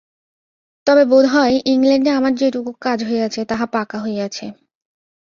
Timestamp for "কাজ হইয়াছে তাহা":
2.81-3.65